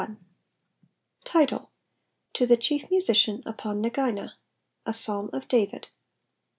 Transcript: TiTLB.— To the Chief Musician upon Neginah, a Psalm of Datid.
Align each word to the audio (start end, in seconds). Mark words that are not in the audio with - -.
TiTLB.— 1.25 1.67
To 2.33 2.47
the 2.47 2.57
Chief 2.57 2.89
Musician 2.89 3.43
upon 3.45 3.83
Neginah, 3.83 4.31
a 4.83 4.93
Psalm 4.95 5.29
of 5.31 5.47
Datid. 5.47 5.89